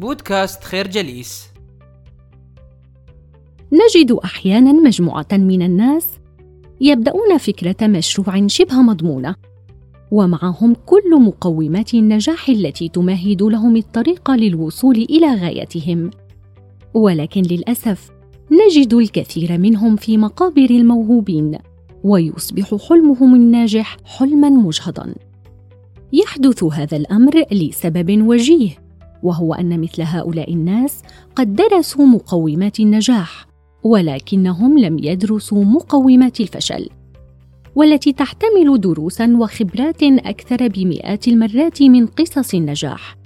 [0.00, 1.48] بودكاست خير جليس.
[3.72, 6.08] نجد أحيانا مجموعة من الناس
[6.80, 9.34] يبدأون فكرة مشروع شبه مضمونة
[10.10, 16.10] ومعهم كل مقومات النجاح التي تمهد لهم الطريق للوصول إلى غايتهم.
[16.94, 18.10] ولكن للأسف
[18.50, 21.58] نجد الكثير منهم في مقابر الموهوبين
[22.04, 25.14] ويصبح حلمهم الناجح حلما مجهضا.
[26.12, 28.87] يحدث هذا الأمر لسبب وجيه
[29.22, 31.02] وهو أن مثل هؤلاء الناس
[31.36, 33.46] قد درسوا مقومات النجاح
[33.84, 36.88] ولكنهم لم يدرسوا مقومات الفشل
[37.74, 43.16] والتي تحتمل دروسا وخبرات أكثر بمئات المرات من قصص النجاح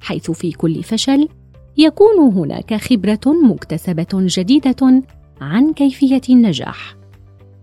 [0.00, 1.28] حيث في كل فشل
[1.76, 5.02] يكون هناك خبرة مكتسبة جديدة
[5.40, 6.96] عن كيفية النجاح.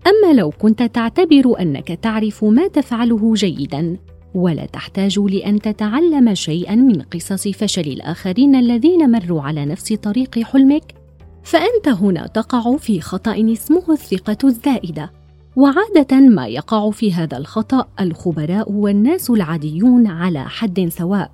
[0.08, 3.98] أما لو كنت تعتبر أنك تعرف ما تفعله جيدا
[4.36, 10.94] ولا تحتاج لأن تتعلم شيئا من قصص فشل الآخرين الذين مروا على نفس طريق حلمك.
[11.44, 15.12] فأنت هنا تقع في خطأ اسمه الثقة الزائدة.
[15.56, 21.32] وعادة ما يقع في هذا الخطأ الخبراء والناس العاديون على حد سواء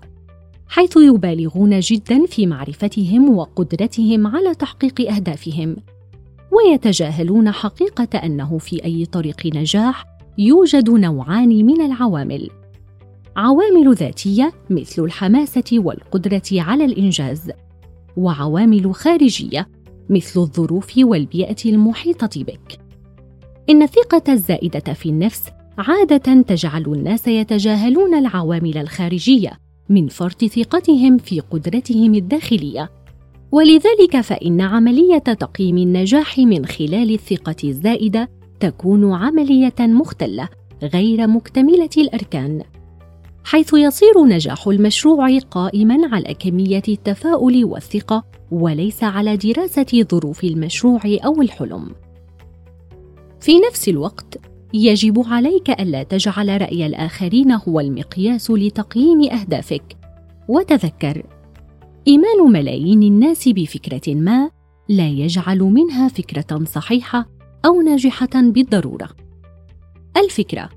[0.67, 5.75] حيث يبالغون جدا في معرفتهم وقدرتهم على تحقيق أهدافهم.
[6.51, 10.05] ويتجاهلون حقيقة أنه في أي طريق نجاح
[10.37, 12.49] يوجد نوعان من العوامل.
[13.37, 17.51] عوامل ذاتية مثل الحماسة والقدرة على الإنجاز
[18.17, 19.67] وعوامل خارجية
[20.09, 22.79] مثل الظروف والبيئة المحيطة بك.
[23.69, 25.43] إن الثقة الزائدة في النفس
[25.77, 32.89] عادة تجعل الناس يتجاهلون العوامل الخارجية من فرط ثقتهم في قدرتهم الداخلية.
[33.51, 40.49] ولذلك فإن عملية تقييم النجاح من خلال الثقة الزائدة تكون عملية مختلة
[40.83, 42.63] غير مكتملة الأركان.
[43.47, 51.41] حيث يصير نجاح المشروع قائما على كمية التفاؤل والثقة وليس على دراسة ظروف المشروع أو
[51.41, 51.95] الحلم.
[53.39, 54.37] في نفس الوقت
[54.73, 59.97] يجب عليك ألا تجعل رأي الآخرين هو المقياس لتقييم أهدافك.
[60.47, 61.23] وتذكر
[62.07, 64.49] إيمان ملايين الناس بفكرة ما
[64.89, 67.25] لا يجعل منها فكرة صحيحة
[67.65, 69.09] أو ناجحة بالضرورة.
[70.17, 70.69] الفكرة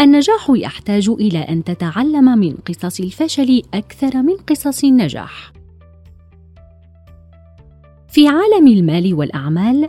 [0.00, 5.52] النجاح يحتاج إلى أن تتعلم من قصص الفشل أكثر من قصص النجاح.
[8.08, 9.88] في عالم المال والأعمال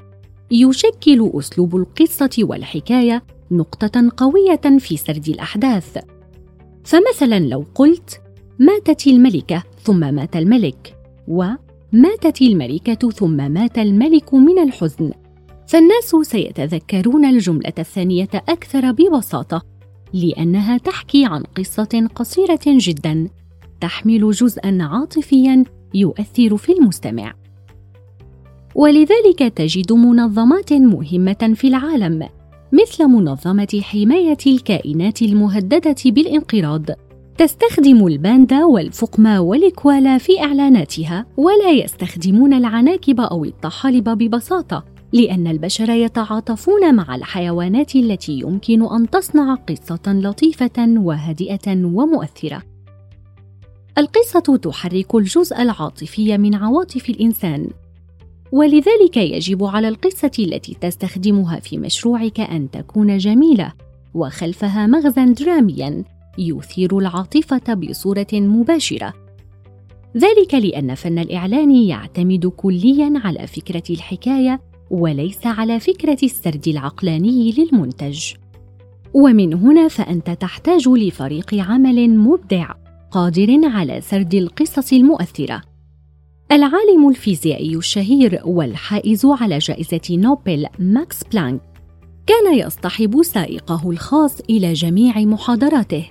[0.51, 5.97] يشكل أسلوب القصة والحكاية نقطة قوية في سرد الأحداث.
[6.83, 8.22] فمثلا لو قلت
[8.59, 10.97] ماتت الملكة ثم مات الملك.
[11.28, 15.11] وماتت الملكة ثم مات الملك من الحزن.
[15.67, 19.80] فالناس سيتذكرون الجملة الثانية أكثر ببساطة.
[20.13, 23.27] لأنها تحكي عن قصة قصيرة جدا
[23.81, 25.63] تحمل جزءا عاطفيا
[25.94, 27.33] يؤثر في المستمع.
[28.75, 32.29] ولذلك تجد منظمات مهمة في العالم
[32.72, 36.85] مثل منظمة حماية الكائنات المهددة بالانقراض.
[37.38, 44.91] تستخدم الباندا والفقمة والكوالا في إعلاناتها ولا يستخدمون العناكب أو الطحالب ببساطة.
[45.13, 52.63] لأن البشر يتعاطفون مع الحيوانات التي يمكن أن تصنع قصة لطيفة وهادئة ومؤثرة.
[53.97, 57.67] القصة تحرك الجزء العاطفي من عواطف الإنسان،
[58.51, 63.73] ولذلك يجب على القصة التي تستخدمها في مشروعك أن تكون جميلة
[64.13, 66.03] وخلفها مغزى دراميا
[66.38, 69.13] يثير العاطفة بصورة مباشرة.
[70.17, 78.34] ذلك لأن فن الإعلان يعتمد كليا على فكرة الحكاية وليس على فكرة السرد العقلاني للمنتج.
[79.13, 82.72] ومن هنا فأنت تحتاج لفريق عمل مبدع
[83.12, 85.62] قادر على سرد القصص المؤثرة.
[86.52, 91.62] العالم الفيزيائي الشهير والحائز على جائزة نوبل ماكس بلانك
[92.28, 96.06] كان يصطحب سائقه الخاص إلى جميع محاضراته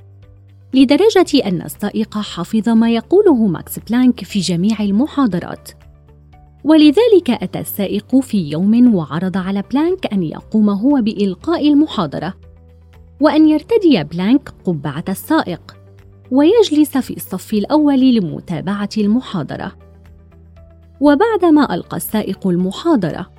[0.75, 5.71] لدرجة أن السائق حفظ ما يقوله ماكس بلانك في جميع المحاضرات.
[6.65, 12.35] ولذلك أتى السائق في يوم وعرض على بلانك أن يقوم هو بإلقاء المحاضرة
[13.21, 15.77] وأن يرتدي بلانك قبعة السائق
[16.31, 19.73] ويجلس في الصف الأول لمتابعة المحاضرة.
[21.01, 23.31] وبعدما ألقى السائق المحاضرة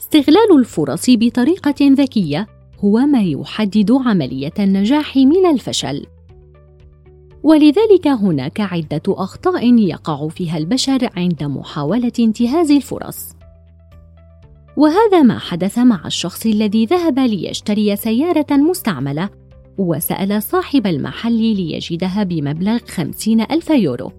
[0.00, 2.46] استغلال الفرص بطريقة ذكية
[2.78, 6.06] هو ما يحدد عملية النجاح من الفشل.
[7.44, 13.34] ولذلك هناك عدة أخطاء يقع فيها البشر عند محاولة انتهاز الفرص.
[14.76, 19.30] وهذا ما حدث مع الشخص الذي ذهب ليشتري سيارة مستعملة
[19.78, 24.12] وسأل صاحب المحل ليجدها بمبلغ خمسين ألف يورو.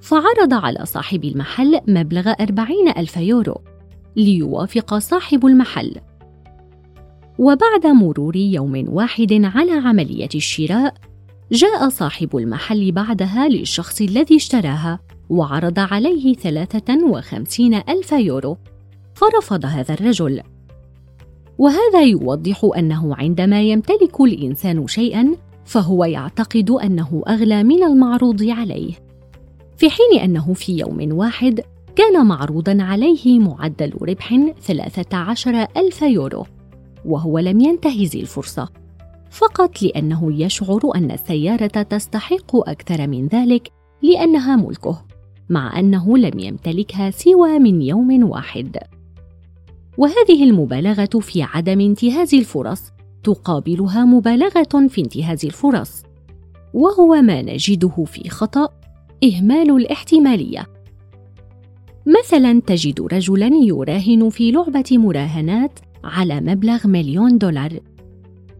[0.00, 3.60] فعرض على صاحب المحل مبلغ أربعين ألف يورو
[4.16, 5.94] ليوافق صاحب المحل.
[7.38, 10.94] وبعد مرور يوم واحد على عملية الشراء
[11.52, 15.00] جاء صاحب المحل بعدها للشخص الذي اشتراها
[15.30, 18.56] وعرض عليه ثلاثة وخمسين ألف يورو.
[19.14, 20.42] فرفض هذا الرجل.
[21.58, 25.34] وهذا يوضح أنه عندما يمتلك الإنسان شيئا
[25.64, 28.92] فهو يعتقد أنه أغلى من المعروض عليه.
[29.76, 31.60] في حين أنه في يوم واحد
[31.96, 36.46] كان معروضا عليه معدل ربح 13 ألف يورو
[37.04, 38.77] وهو لم ينتهز الفرصة.
[39.30, 43.72] فقط لأنه يشعر أن السيارة تستحق أكثر من ذلك
[44.02, 45.04] لأنها ملكه
[45.50, 48.78] مع أنه لم يمتلكها سوى من يوم واحد.
[49.98, 52.82] وهذه المبالغة في عدم انتهاز الفرص
[53.24, 56.02] تقابلها مبالغة في انتهاز الفرص.
[56.74, 58.68] وهو ما نجده في خطأ
[59.24, 60.66] إهمال الاحتمالية.
[62.06, 67.80] مثلا تجد رجلا يراهن في لعبة مراهنات على مبلغ مليون دولار.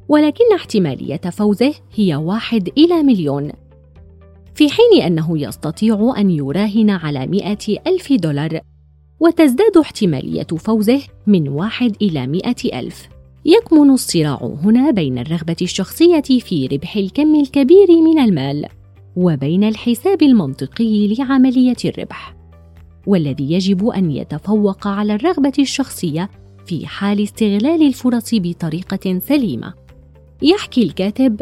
[0.08, 3.52] ولكن احتمالية فوزه هي واحد إلى مليون.
[4.54, 8.60] في حين أنه يستطيع أن يراهن على مئة ألف دولار
[9.20, 13.08] وتزداد احتمالية فوزه من واحد إلى مئة ألف.
[13.44, 18.66] يكمن الصراع هنا بين الرغبة الشخصية في ربح الكم الكبير من المال
[19.16, 22.36] وبين الحساب المنطقي لعملية الربح.
[23.06, 26.30] والذي يجب أن يتفوق على الرغبة الشخصية
[26.66, 29.87] في حال استغلال الفرص بطريقة سليمة.
[30.42, 31.40] يحكي الكاتب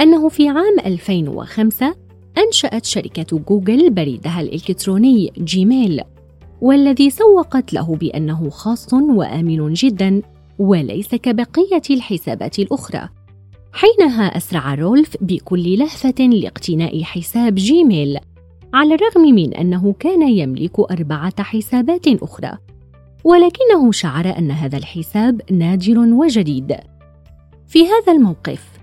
[0.00, 1.94] أنه في عام 2005
[2.38, 6.00] أنشأت شركة جوجل بريدها الإلكتروني جيميل
[6.60, 10.22] والذي سوقت له بأنه خاص وآمن جدا
[10.58, 13.08] وليس كبقية الحسابات الأخرى.
[13.72, 18.18] حينها أسرع رولف بكل لهفة لاقتناء حساب جيميل
[18.74, 22.52] على الرغم من أنه كان يملك أربعة حسابات أخرى
[23.24, 26.76] ولكنه شعر أن هذا الحساب نادر وجديد
[27.68, 28.76] في هذا الموقف.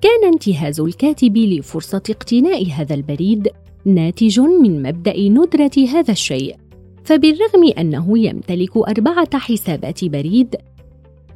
[0.00, 3.48] كان انتهاز الكاتب لفرصة اقتناء هذا البريد
[3.84, 6.56] ناتج من مبدأ ندرة هذا الشيء
[7.04, 10.56] فبالرغم أنه يمتلك أربعة حسابات بريد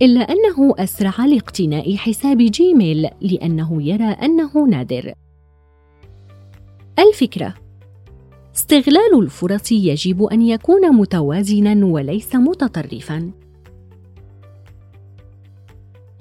[0.02, 5.12] إلا أنه أسرع لاقتناء حساب جيميل لأنه يرى أنه نادر.
[6.98, 7.54] الفكرة
[8.56, 13.30] استغلال الفرص يجب أن يكون متوازنا وليس متطرفا.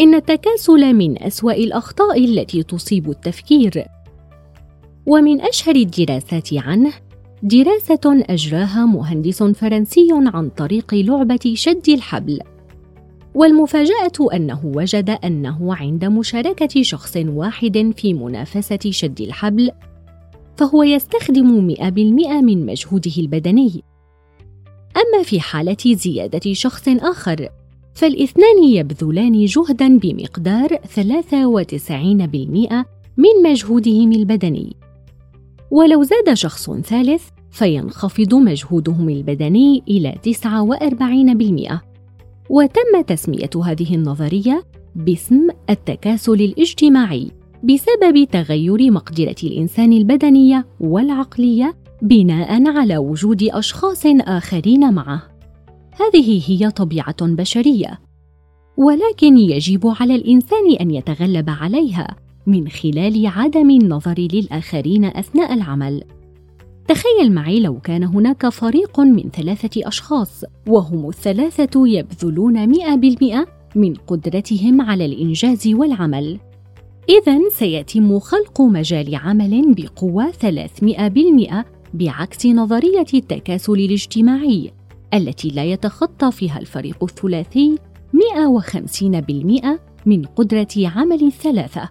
[0.01, 3.85] إن التكاسل من أسوأ الأخطاء التي تصيب التفكير.
[5.05, 6.93] ومن أشهر الدراسات عنه
[7.43, 12.39] دراسة أجراها مهندس فرنسي عن طريق لعبة شد الحبل.
[13.35, 19.71] والمفاجأة أنه وجد أنه عند مشاركة شخص واحد في منافسة شد الحبل
[20.57, 21.81] فهو يستخدم 100%
[22.41, 23.83] من مجهوده البدني.
[24.97, 27.49] أما في حالة زيادة شخص آخر
[27.93, 32.85] فالاثنان يبذلان جهدا بمقدار 93%
[33.17, 34.75] من مجهودهم البدني.
[35.71, 41.79] ولو زاد شخص ثالث فينخفض مجهودهم البدني إلى 49%
[42.49, 44.63] وتم تسمية هذه النظرية
[44.95, 47.31] باسم التكاسل الاجتماعي
[47.63, 55.38] بسبب تغير مقدرة الإنسان البدنية والعقلية بناء على وجود أشخاص آخرين معه.
[55.99, 57.99] هذه هي طبيعة بشرية.
[58.77, 62.15] ولكن يجب على الإنسان أن يتغلب عليها
[62.47, 66.03] من خلال عدم النظر للآخرين أثناء العمل.
[66.87, 73.93] تخيل معي لو كان هناك فريق من ثلاثة أشخاص وهم الثلاثة يبذلون مئة بالمئة من
[73.93, 76.39] قدرتهم على الإنجاز والعمل.
[77.09, 84.71] إذا سيتم خلق مجال عمل بقوة 300% بعكس نظرية التكاسل الاجتماعي.
[85.13, 87.77] التي لا يتخطى فيها الفريق الثلاثي
[88.13, 91.89] 150% من قدرة عمل الثلاثة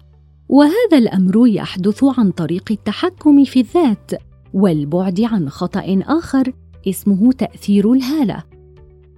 [0.49, 4.11] وهذا الأمر يحدث عن طريق التحكم في الذات
[4.53, 6.53] والبعد عن خطأ آخر
[6.87, 8.43] اسمه تأثير الهالة.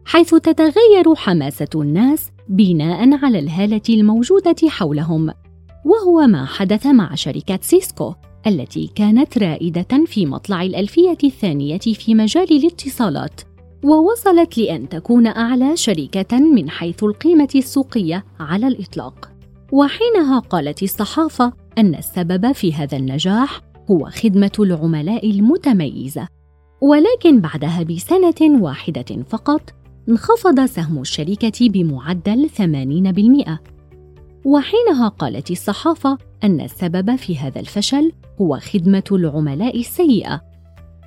[0.05, 5.33] حيث تتغير حماسة الناس بناء على الهالة الموجودة حولهم.
[5.85, 8.13] وهو ما حدث مع شركة سيسكو
[8.47, 13.41] التي كانت رائدة في مطلع الألفية الثانية في مجال الاتصالات.
[13.83, 19.31] ووصلت لأن تكون أعلى شركة من حيث القيمة السوقية على الإطلاق.
[19.71, 23.61] وحينها قالت الصحافة أن السبب في هذا النجاح
[23.91, 26.27] هو خدمة العملاء المتميزة.
[26.81, 29.73] ولكن بعدها بسنة واحدة فقط
[30.09, 33.59] انخفض سهم الشركة بمعدل 80%
[34.45, 38.11] وحينها قالت الصحافة أن السبب في هذا الفشل
[38.41, 40.41] هو خدمة العملاء السيئة.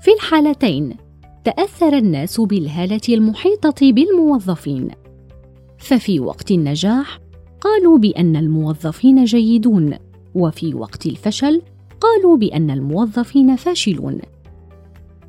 [0.00, 0.97] في الحالتين
[1.44, 4.88] تأثر الناس بالهالة المحيطة بالموظفين.
[5.78, 7.18] ففي وقت النجاح
[7.60, 9.94] قالوا بأن الموظفين جيدون،
[10.34, 11.62] وفي وقت الفشل
[12.00, 14.20] قالوا بأن الموظفين فاشلون.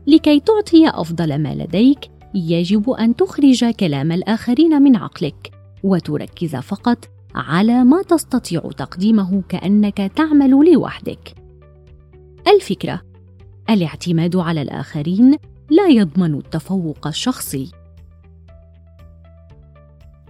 [0.07, 2.00] لكي تعطي أفضل ما لديك،
[2.34, 5.51] يجب أن تخرج كلام الآخرين من عقلك،
[5.84, 11.36] وتركز فقط على ما تستطيع تقديمه كأنك تعمل لوحدك
[12.48, 13.01] الفكرة
[13.69, 15.36] الاعتماد على الآخرين
[15.69, 17.72] لا يضمن التفوق الشخصي.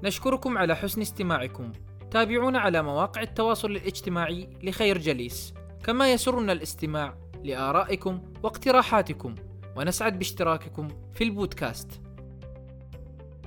[0.04, 1.72] نشكركم على حسن استماعكم.
[2.12, 5.54] تابعونا على مواقع التواصل الاجتماعي لخير جليس.
[5.84, 9.36] كما يسرنا الاستماع لآرائكم واقتراحاتكم.
[9.78, 12.02] ونسعد باشتراككم في البودكاست.